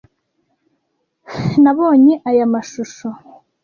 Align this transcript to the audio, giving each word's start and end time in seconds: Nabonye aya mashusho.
Nabonye 1.63 2.13
aya 2.29 2.45
mashusho. 2.53 3.07